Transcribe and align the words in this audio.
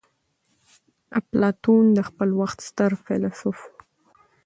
اپلاتون 1.19 1.83
د 1.97 1.99
خپل 2.09 2.29
وخت 2.39 2.59
ستر 2.67 2.91
فيلسوف 3.03 3.59
وو. 3.67 3.73